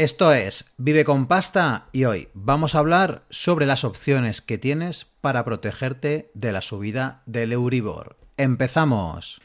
[0.00, 5.04] Esto es Vive con Pasta y hoy vamos a hablar sobre las opciones que tienes
[5.20, 8.16] para protegerte de la subida del Euribor.
[8.38, 9.42] ¡Empezamos!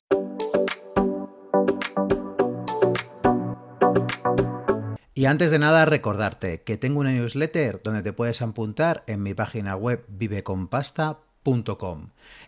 [5.13, 9.33] Y antes de nada recordarte que tengo una newsletter donde te puedes apuntar en mi
[9.33, 11.34] página web viveconpasta.com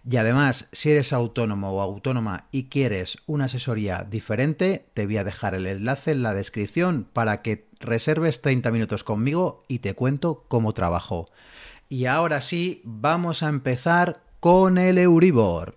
[0.10, 5.24] y además, si eres autónomo o autónoma y quieres una asesoría diferente, te voy a
[5.24, 10.46] dejar el enlace en la descripción para que reserves 30 minutos conmigo y te cuento
[10.48, 11.30] cómo trabajo.
[11.90, 15.76] Y ahora sí, vamos a empezar con el Euribor.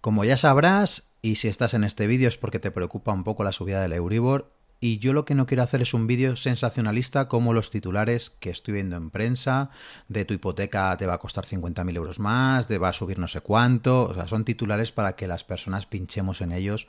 [0.00, 3.44] Como ya sabrás, y si estás en este vídeo es porque te preocupa un poco
[3.44, 4.53] la subida del Euribor,
[4.84, 8.50] y yo lo que no quiero hacer es un vídeo sensacionalista como los titulares que
[8.50, 9.70] estoy viendo en prensa,
[10.08, 13.26] de tu hipoteca te va a costar 50.000 euros más, de va a subir no
[13.26, 16.86] sé cuánto, o sea, son titulares para que las personas pinchemos en ellos,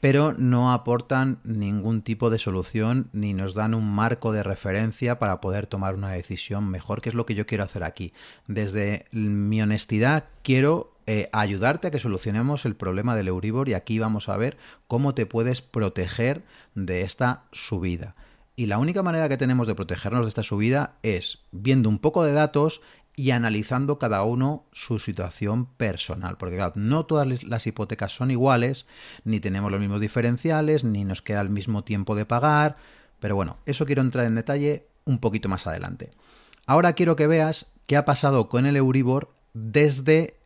[0.00, 5.42] pero no aportan ningún tipo de solución ni nos dan un marco de referencia para
[5.42, 8.14] poder tomar una decisión mejor, que es lo que yo quiero hacer aquí.
[8.46, 13.98] Desde mi honestidad quiero eh, ayudarte a que solucionemos el problema del Euribor y aquí
[13.98, 18.14] vamos a ver cómo te puedes proteger de esta subida.
[18.56, 22.24] Y la única manera que tenemos de protegernos de esta subida es viendo un poco
[22.24, 22.82] de datos
[23.16, 26.36] y analizando cada uno su situación personal.
[26.36, 28.86] Porque claro, no todas las hipotecas son iguales,
[29.24, 32.76] ni tenemos los mismos diferenciales, ni nos queda el mismo tiempo de pagar.
[33.18, 36.10] Pero bueno, eso quiero entrar en detalle un poquito más adelante.
[36.66, 40.37] Ahora quiero que veas qué ha pasado con el Euribor desde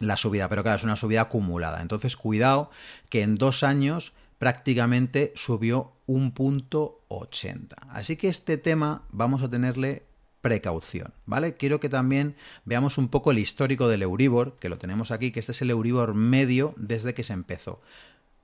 [0.00, 1.82] la subida, pero claro, es una subida acumulada.
[1.82, 2.70] Entonces, cuidado
[3.08, 7.76] que en dos años prácticamente subió un punto 80.
[7.90, 10.04] Así que este tema vamos a tenerle
[10.40, 11.54] precaución, ¿vale?
[11.54, 15.40] Quiero que también veamos un poco el histórico del Euribor, que lo tenemos aquí, que
[15.40, 17.80] este es el Euribor medio desde que se empezó.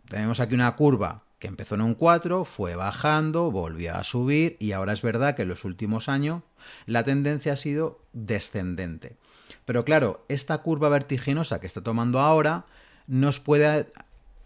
[0.09, 4.73] Tenemos aquí una curva que empezó en un 4, fue bajando, volvió a subir y
[4.73, 6.43] ahora es verdad que en los últimos años
[6.87, 9.17] la tendencia ha sido descendente.
[9.65, 12.67] Pero claro, esta curva vertiginosa que está tomando ahora
[13.07, 13.87] nos puede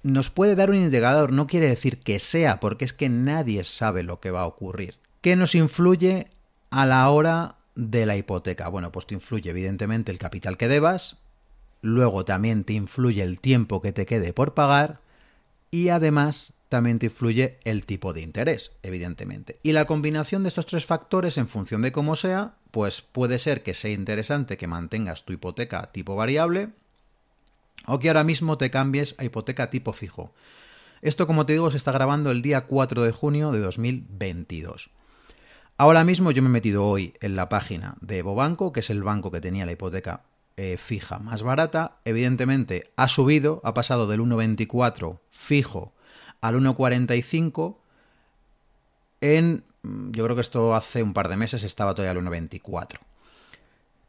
[0.08, 4.02] nos puede dar un indicador, no quiere decir que sea, porque es que nadie sabe
[4.02, 4.96] lo que va a ocurrir.
[5.20, 6.28] ¿Qué nos influye
[6.70, 8.68] a la hora de la hipoteca?
[8.68, 11.18] Bueno, pues te influye evidentemente el capital que debas,
[11.82, 15.00] luego también te influye el tiempo que te quede por pagar
[15.70, 19.58] y además también te influye el tipo de interés, evidentemente.
[19.62, 23.62] Y la combinación de estos tres factores en función de cómo sea, pues puede ser
[23.62, 26.70] que sea interesante que mantengas tu hipoteca tipo variable,
[27.88, 30.32] o que ahora mismo te cambies a hipoteca tipo fijo.
[31.02, 34.90] Esto, como te digo, se está grabando el día 4 de junio de 2022.
[35.76, 39.02] Ahora mismo yo me he metido hoy en la página de Bobanco, que es el
[39.02, 40.24] banco que tenía la hipoteca
[40.56, 41.98] eh, fija más barata.
[42.04, 45.92] Evidentemente ha subido, ha pasado del 1,24 fijo
[46.40, 47.76] al 1,45
[49.20, 52.98] en, yo creo que esto hace un par de meses estaba todavía al 1,24.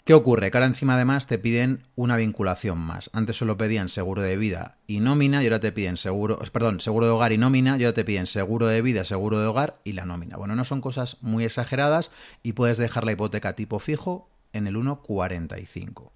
[0.10, 0.50] ¿Qué ocurre?
[0.50, 3.12] Que ahora encima además te piden una vinculación más.
[3.14, 7.06] Antes solo pedían seguro de vida y nómina y ahora te piden seguro, perdón, seguro
[7.06, 9.94] de hogar y nómina y ahora te piden seguro de vida, seguro de hogar y
[9.94, 10.36] la nómina.
[10.36, 12.10] Bueno, no son cosas muy exageradas
[12.42, 16.10] y puedes dejar la hipoteca tipo fijo en el 1,45.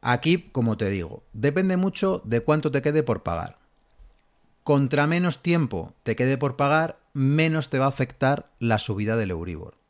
[0.00, 3.58] Aquí, como te digo, depende mucho de cuánto te quede por pagar.
[4.64, 9.32] Contra menos tiempo te quede por pagar, menos te va a afectar la subida del
[9.32, 9.81] Euribor.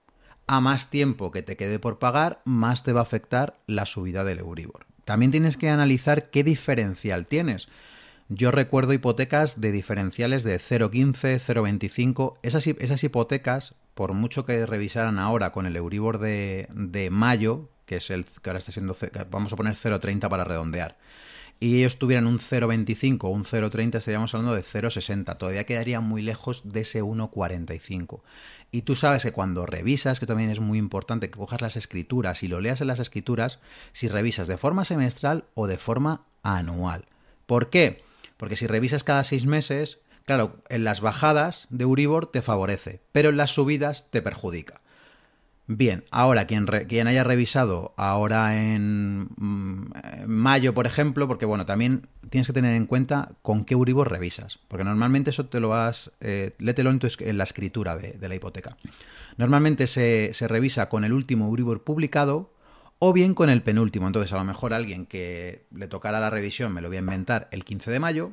[0.46, 4.24] A más tiempo que te quede por pagar, más te va a afectar la subida
[4.24, 4.86] del Euribor.
[5.04, 7.68] También tienes que analizar qué diferencial tienes.
[8.28, 12.38] Yo recuerdo hipotecas de diferenciales de 0,15, 0,25.
[12.42, 17.96] Esas, esas hipotecas, por mucho que revisaran ahora con el Euribor de, de mayo, que
[17.96, 18.96] es el que ahora está siendo,
[19.30, 20.96] vamos a poner 0,30 para redondear,
[21.62, 25.38] y ellos tuvieran un 0,25 o un 0,30, estaríamos hablando de 0,60.
[25.38, 28.22] Todavía quedaría muy lejos de ese 1,45.
[28.72, 32.42] Y tú sabes que cuando revisas, que también es muy importante que cojas las escrituras
[32.42, 33.60] y lo leas en las escrituras,
[33.92, 37.04] si revisas de forma semestral o de forma anual.
[37.46, 37.98] ¿Por qué?
[38.38, 43.28] Porque si revisas cada seis meses, claro, en las bajadas de Uribor te favorece, pero
[43.28, 44.80] en las subidas te perjudica.
[45.74, 46.68] Bien, ahora quien,
[47.08, 49.92] haya revisado ahora en, mm,
[50.26, 54.58] mayo, por ejemplo, porque bueno, también tienes que tener en cuenta con qué Uribor revisas,
[54.68, 58.76] porque normalmente eso te lo vas, eh, lételo en, en, la escritura de, la hipoteca.
[59.38, 62.52] Normalmente se, revisa con el último Uribor publicado
[62.98, 64.06] o bien con el penúltimo.
[64.06, 67.48] Entonces, a lo mejor alguien que le tocara la revisión, me lo voy a inventar,
[67.50, 68.32] el 15 de mayo,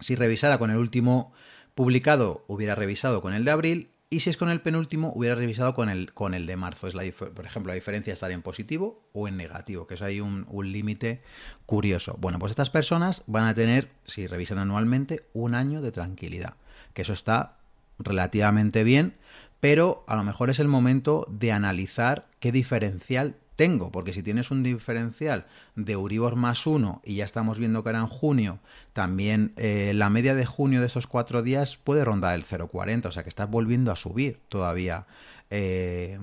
[0.00, 1.32] si revisara con el último
[1.74, 5.72] publicado, hubiera revisado con el de abril y si es con el penúltimo, hubiera revisado
[5.72, 6.88] con el, con el de marzo.
[6.88, 10.20] Es la, por ejemplo, la diferencia estar en positivo o en negativo, que es ahí
[10.20, 11.22] un, un límite
[11.64, 12.16] curioso.
[12.18, 16.54] Bueno, pues estas personas van a tener, si revisan anualmente, un año de tranquilidad,
[16.92, 17.58] que eso está
[18.00, 19.14] relativamente bien,
[19.60, 24.50] pero a lo mejor es el momento de analizar qué diferencial tengo, porque si tienes
[24.50, 25.44] un diferencial
[25.76, 28.58] de Euribor más 1 y ya estamos viendo que era en junio,
[28.94, 33.10] también eh, la media de junio de estos cuatro días puede rondar el 0,40, o
[33.12, 35.04] sea que estás volviendo a subir todavía
[35.50, 36.18] eh,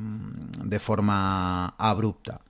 [0.65, 2.41] de forma abrupta.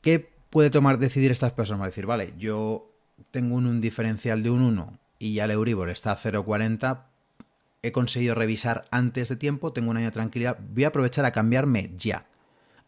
[0.00, 1.86] ¿Qué puede tomar decidir estas personas?
[1.86, 2.88] Decir, vale, yo
[3.32, 7.02] tengo un, un diferencial de un 1 y ya el Euribor está a 0,40,
[7.82, 11.32] he conseguido revisar antes de tiempo, tengo un año de tranquilidad, voy a aprovechar a
[11.32, 12.26] cambiarme ya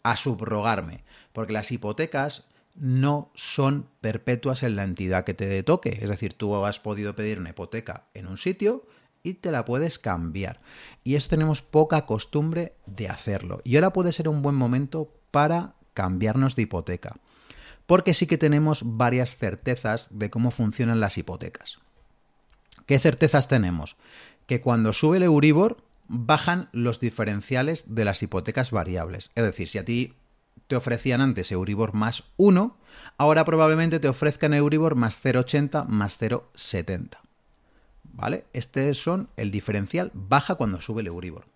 [0.04, 1.02] a subrogarme,
[1.32, 2.44] porque las hipotecas
[2.76, 5.98] no son perpetuas en la entidad que te toque.
[6.00, 8.86] Es decir, tú has podido pedir una hipoteca en un sitio
[9.22, 10.60] y te la puedes cambiar.
[11.02, 13.60] Y eso tenemos poca costumbre de hacerlo.
[13.64, 17.16] Y ahora puede ser un buen momento para cambiarnos de hipoteca.
[17.86, 21.78] Porque sí que tenemos varias certezas de cómo funcionan las hipotecas.
[22.86, 23.96] ¿Qué certezas tenemos?
[24.46, 25.78] Que cuando sube el Euribor,
[26.08, 29.30] bajan los diferenciales de las hipotecas variables.
[29.34, 30.14] Es decir, si a ti
[30.66, 32.76] te ofrecían antes Euribor más 1,
[33.18, 37.18] ahora probablemente te ofrezcan Euribor más 0,80 más 0,70.
[38.04, 38.44] ¿Vale?
[38.52, 41.46] Este son el diferencial baja cuando sube el Euribor.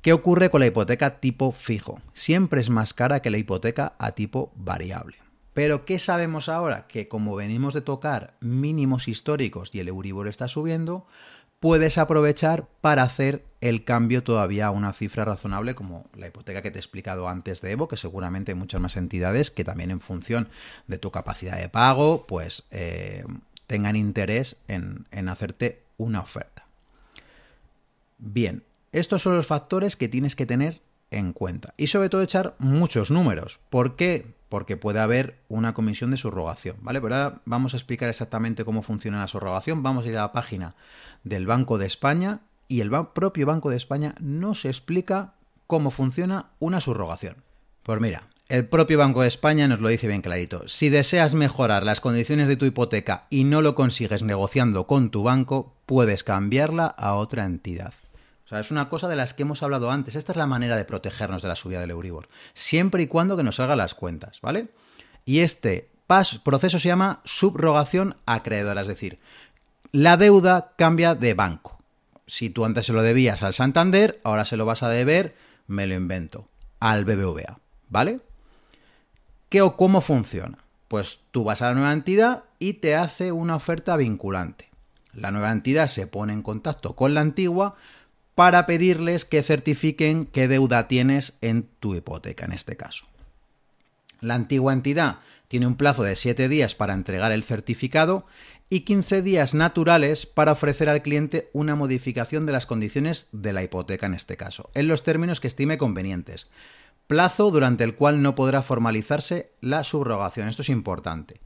[0.00, 2.00] ¿Qué ocurre con la hipoteca tipo fijo?
[2.14, 5.18] Siempre es más cara que la hipoteca a tipo variable.
[5.52, 6.86] Pero ¿qué sabemos ahora?
[6.86, 11.06] Que como venimos de tocar mínimos históricos y el Euribor está subiendo,
[11.60, 16.70] puedes aprovechar para hacer el cambio todavía a una cifra razonable como la hipoteca que
[16.70, 20.00] te he explicado antes de Evo, que seguramente hay muchas más entidades que también en
[20.00, 20.48] función
[20.86, 23.24] de tu capacidad de pago, pues eh,
[23.66, 26.66] tengan interés en, en hacerte una oferta.
[28.18, 30.80] Bien, estos son los factores que tienes que tener
[31.10, 31.74] en cuenta.
[31.76, 33.60] Y sobre todo echar muchos números.
[33.70, 34.34] ¿Por qué?
[34.48, 36.98] Porque puede haber una comisión de subrogación, ¿vale?
[36.98, 39.82] Ahora vamos a explicar exactamente cómo funciona la subrogación.
[39.82, 40.74] Vamos a ir a la página
[41.24, 45.34] del Banco de España y el propio Banco de España nos explica
[45.66, 47.36] cómo funciona una subrogación.
[47.82, 50.66] Pues mira, el propio Banco de España nos lo dice bien clarito.
[50.66, 55.22] Si deseas mejorar las condiciones de tu hipoteca y no lo consigues negociando con tu
[55.22, 57.94] banco, puedes cambiarla a otra entidad.
[58.50, 60.16] Sea, es una cosa de las que hemos hablado antes.
[60.16, 62.28] Esta es la manera de protegernos de la subida del Euribor.
[62.52, 64.68] Siempre y cuando que nos salgan las cuentas, ¿vale?
[65.24, 65.88] Y este
[66.42, 69.20] proceso se llama subrogación acreedora, es decir,
[69.92, 71.78] la deuda cambia de banco.
[72.26, 75.36] Si tú antes se lo debías al Santander, ahora se lo vas a deber,
[75.68, 76.46] me lo invento,
[76.80, 78.20] al BBVA, ¿vale?
[79.48, 80.58] ¿Qué o cómo funciona?
[80.88, 84.70] Pues tú vas a la nueva entidad y te hace una oferta vinculante.
[85.12, 87.76] La nueva entidad se pone en contacto con la antigua
[88.40, 93.04] para pedirles que certifiquen qué deuda tienes en tu hipoteca, en este caso.
[94.22, 95.18] La antigua entidad
[95.48, 98.24] tiene un plazo de 7 días para entregar el certificado
[98.70, 103.62] y 15 días naturales para ofrecer al cliente una modificación de las condiciones de la
[103.62, 106.48] hipoteca en este caso, en los términos que estime convenientes.
[107.08, 110.48] Plazo durante el cual no podrá formalizarse la subrogación.
[110.48, 111.42] Esto es importante.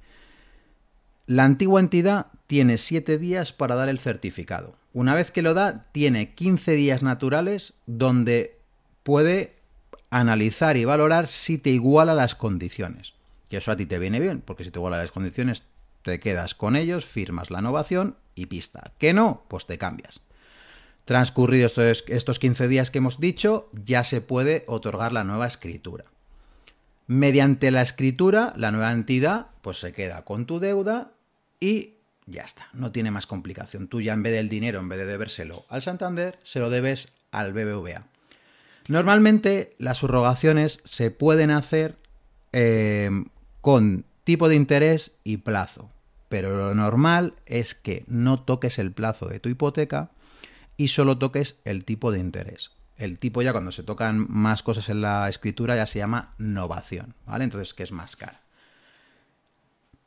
[1.26, 4.76] La antigua entidad tiene 7 días para dar el certificado.
[4.94, 8.58] Una vez que lo da, tiene 15 días naturales donde
[9.02, 9.56] puede
[10.08, 13.12] analizar y valorar si te iguala las condiciones.
[13.50, 15.64] Que eso a ti te viene bien, porque si te iguala las condiciones,
[16.02, 18.92] te quedas con ellos, firmas la innovación y pista.
[18.98, 20.20] Que no, pues te cambias.
[21.04, 26.04] Transcurridos estos 15 días que hemos dicho, ya se puede otorgar la nueva escritura.
[27.08, 31.10] Mediante la escritura, la nueva entidad pues se queda con tu deuda
[31.58, 31.94] y
[32.26, 33.88] ya está, no tiene más complicación.
[33.88, 37.12] Tú ya en vez del dinero, en vez de debérselo al Santander, se lo debes
[37.30, 38.06] al BBVA.
[38.88, 41.96] Normalmente las subrogaciones se pueden hacer
[42.52, 43.10] eh,
[43.60, 45.90] con tipo de interés y plazo,
[46.28, 50.10] pero lo normal es que no toques el plazo de tu hipoteca
[50.76, 52.72] y solo toques el tipo de interés.
[52.96, 57.14] El tipo ya cuando se tocan más cosas en la escritura ya se llama novación,
[57.26, 57.44] ¿vale?
[57.44, 58.43] Entonces, que es más cara.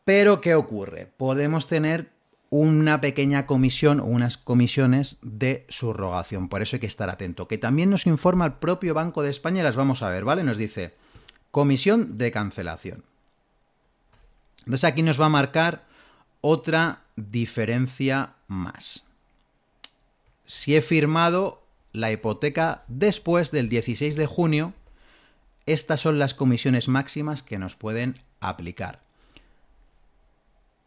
[0.08, 1.12] Pero, ¿qué ocurre?
[1.18, 2.14] Podemos tener
[2.50, 6.48] una pequeña comisión o unas comisiones de subrogación.
[6.48, 7.50] Por eso hay que estar atento.
[7.50, 10.46] Que también nos informa el propio Banco de España y las vamos a ver, ¿vale?
[10.46, 10.96] Nos dice
[11.52, 13.04] comisión de cancelación.
[14.60, 15.86] Entonces aquí nos va a marcar
[16.40, 19.04] otra diferencia más.
[20.46, 24.74] Si he firmado la hipoteca después del 16 de junio,
[25.66, 29.02] estas son las comisiones máximas que nos pueden aplicar.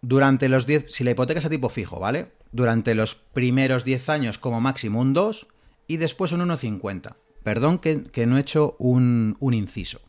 [0.02, 2.32] Durante los 10, si la hipoteca es a tipo fijo, ¿vale?
[2.52, 5.46] Durante los primeros 10 años como máximo un 2
[5.86, 7.16] y después un 1,50.
[7.42, 10.00] Perdón que, no he hecho un, un inciso.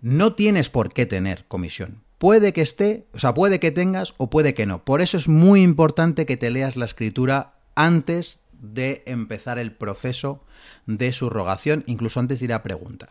[0.00, 2.02] No tienes por qué tener comisión.
[2.18, 4.84] Puede que esté, o sea, puede que tengas o puede que no.
[4.84, 10.44] Por eso es muy importante que te leas la escritura antes de empezar el proceso
[10.86, 13.10] de subrogación, incluso antes de ir a preguntar.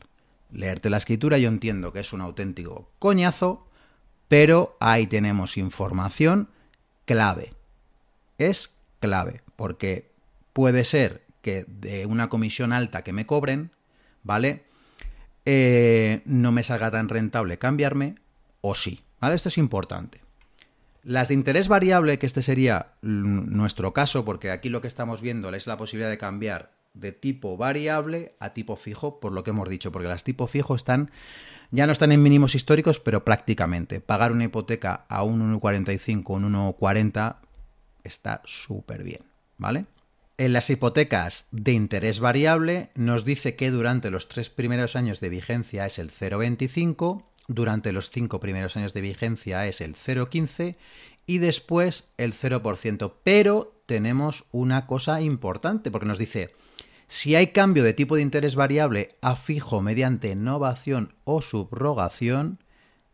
[0.51, 3.67] Leerte la escritura yo entiendo que es un auténtico coñazo,
[4.29, 6.47] pero ahí tenemos información
[7.03, 7.51] clave.
[8.37, 10.11] Es clave, porque
[10.53, 13.71] puede ser que de una comisión alta que me cobren,
[14.23, 14.63] ¿vale?
[15.45, 18.15] Eh, no me salga tan rentable cambiarme,
[18.61, 19.35] o sí, ¿vale?
[19.35, 20.21] Esto es importante.
[21.01, 25.49] Las de interés variable, que este sería nuestro caso, porque aquí lo que estamos viendo
[25.49, 29.69] es la posibilidad de cambiar de tipo variable a tipo fijo, por lo que hemos
[29.69, 31.11] dicho, porque las tipo fijo están,
[31.71, 34.01] ya no están en mínimos históricos, pero prácticamente.
[34.01, 37.37] Pagar una hipoteca a un 1,45, un 1,40
[38.03, 39.21] está súper bien,
[39.57, 39.85] ¿vale?
[40.37, 45.29] En las hipotecas de interés variable nos dice que durante los tres primeros años de
[45.29, 50.77] vigencia es el 0,25 durante los cinco primeros años de vigencia es el 0,15
[51.25, 53.13] y después el 0%.
[53.23, 56.53] Pero tenemos una cosa importante porque nos dice,
[57.09, 62.59] si hay cambio de tipo de interés variable a fijo mediante innovación o subrogación,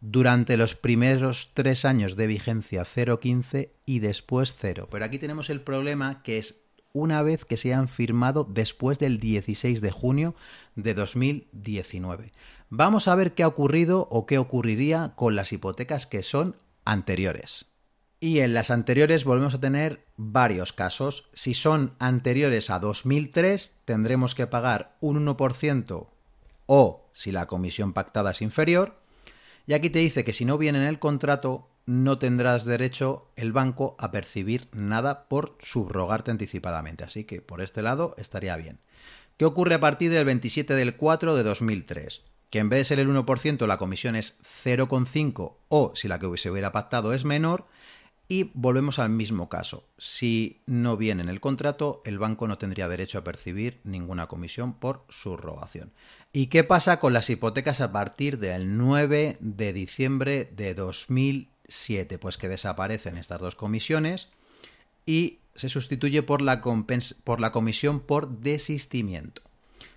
[0.01, 4.87] durante los primeros tres años de vigencia 0,15 y después 0.
[4.91, 6.61] Pero aquí tenemos el problema que es
[6.93, 10.35] una vez que se han firmado después del 16 de junio
[10.75, 12.33] de 2019.
[12.69, 17.65] Vamos a ver qué ha ocurrido o qué ocurriría con las hipotecas que son anteriores.
[18.19, 21.29] Y en las anteriores volvemos a tener varios casos.
[21.34, 26.07] Si son anteriores a 2003, tendremos que pagar un 1%
[26.67, 29.00] o si la comisión pactada es inferior.
[29.67, 33.51] Y aquí te dice que si no viene en el contrato, no tendrás derecho el
[33.51, 37.03] banco a percibir nada por subrogarte anticipadamente.
[37.03, 38.79] Así que por este lado estaría bien.
[39.38, 42.24] ¿Qué ocurre a partir del 27 del 4 de 2003?
[42.50, 46.38] que en vez de ser el 1%, la comisión es 0,5 o si la que
[46.38, 47.65] se hubiera pactado es menor,
[48.27, 49.88] y volvemos al mismo caso.
[49.98, 54.74] Si no viene en el contrato, el banco no tendría derecho a percibir ninguna comisión
[54.74, 55.91] por subrogación.
[56.34, 62.17] ¿Y qué pasa con las hipotecas a partir del 9 de diciembre de 2007?
[62.17, 64.29] Pues que desaparecen estas dos comisiones
[65.05, 69.41] y se sustituye por la, comisión por desistimiento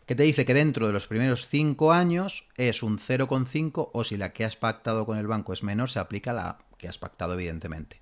[0.06, 4.16] que te dice que dentro de los primeros 5 años es un 0,5 o si
[4.16, 7.34] la que has pactado con el banco es menor, se aplica la que has pactado
[7.34, 8.00] evidentemente.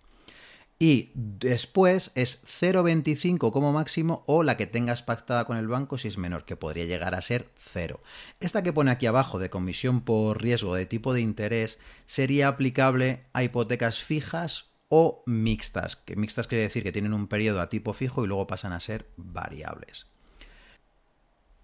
[0.78, 6.08] Y después es 0,25 como máximo o la que tengas pactada con el banco si
[6.08, 7.98] es menor, que podría llegar a ser 0.
[8.40, 13.24] Esta que pone aquí abajo de comisión por riesgo de tipo de interés sería aplicable
[13.32, 17.94] a hipotecas fijas o mixtas, que mixtas quiere decir que tienen un periodo a tipo
[17.94, 20.06] fijo y luego pasan a ser variables.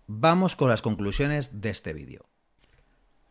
[0.07, 2.32] Vamos con las conclusiones de este vídeo.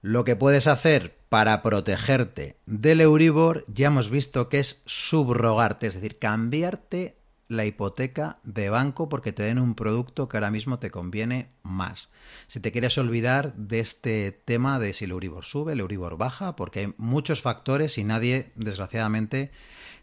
[0.01, 5.95] Lo que puedes hacer para protegerte del Euribor ya hemos visto que es subrogarte, es
[5.95, 7.17] decir, cambiarte
[7.47, 12.09] la hipoteca de banco porque te den un producto que ahora mismo te conviene más.
[12.47, 16.55] Si te quieres olvidar de este tema de si el Euribor sube, el Euribor baja,
[16.55, 19.51] porque hay muchos factores y nadie, desgraciadamente,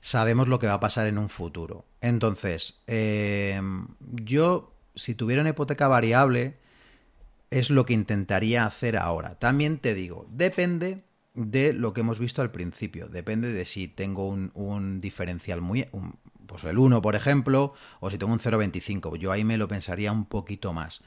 [0.01, 1.87] sabemos lo que va a pasar en un futuro.
[2.01, 3.61] Entonces, eh,
[4.01, 6.59] yo si tuviera una hipoteca variable,
[7.51, 9.39] es lo que intentaría hacer ahora.
[9.39, 11.03] También te digo, depende
[11.35, 13.09] de lo que hemos visto al principio.
[13.09, 15.87] Depende de si tengo un, diferencial muy...
[16.47, 19.17] pues el 1, por ejemplo, o si tengo un 0,25.
[19.17, 21.03] Yo ahí me lo pensaría un poquito más.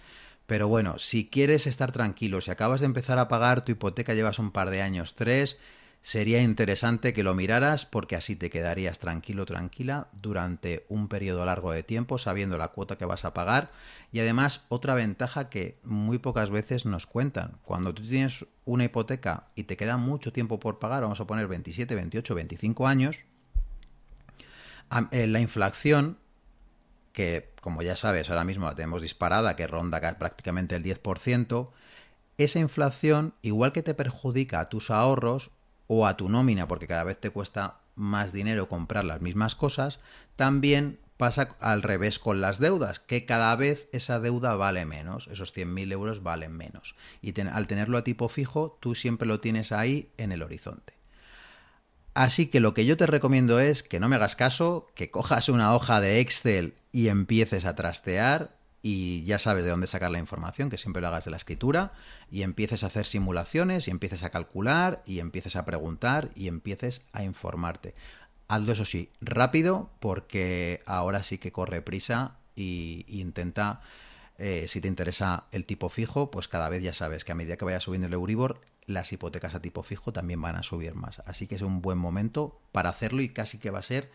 [0.46, 4.40] Pero bueno, si quieres estar tranquilo, si acabas de empezar a pagar tu hipoteca, llevas
[4.40, 5.60] un par de años, tres,
[6.02, 11.72] sería interesante que lo miraras porque así te quedarías tranquilo, tranquila durante un periodo largo
[11.72, 13.72] de tiempo sabiendo la cuota que vas a pagar
[14.12, 19.48] y además otra ventaja que muy pocas veces nos cuentan, cuando tú tienes una hipoteca
[19.56, 23.20] y te queda mucho tiempo por pagar, vamos a poner 27, 28, 25 años,
[25.12, 26.18] eh, la inflación
[27.14, 31.70] que como ya sabes ahora mismo la tenemos disparada, que ronda prácticamente el 10%,
[32.38, 35.52] esa inflación, igual que te perjudica a tus ahorros,
[35.94, 40.00] o a tu nómina porque cada vez te cuesta más dinero comprar las mismas cosas,
[40.38, 45.54] también pasa al revés con las deudas, que cada vez esa deuda vale menos, esos
[45.54, 46.96] 100.000 euros valen menos.
[47.22, 50.94] Y al tenerlo a tipo fijo, tú siempre lo tienes ahí en el horizonte.
[52.14, 55.50] Así que lo que yo te recomiendo es que no me hagas caso, que cojas
[55.50, 60.20] una hoja de Excel y empieces a trastear y ya sabes de dónde sacar la
[60.20, 61.94] información, que siempre lo hagas de la escritura,
[62.32, 67.04] y empieces a hacer simulaciones, y empieces a calcular, y empieces a preguntar, y empieces
[67.14, 67.94] a informarte.
[68.48, 73.82] Hazlo eso sí, rápido, porque ahora sí que corre prisa y, intenta,
[74.38, 77.58] eh, si te interesa el tipo fijo, pues cada vez ya sabes que a medida
[77.58, 81.22] que vaya subiendo el Euribor, las hipotecas a tipo fijo también van a subir más.
[81.26, 84.10] Así que es un buen momento para hacerlo y casi que va a ser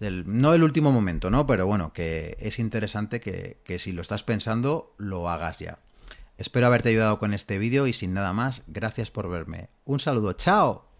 [0.00, 1.46] no el último momento, ¿no?
[1.46, 5.78] Pero bueno, que es interesante que, que si lo estás pensando, lo hagas ya.
[6.38, 9.68] Espero haberte ayudado con este vídeo y sin nada más, gracias por verme.
[9.84, 10.91] Un saludo, chao.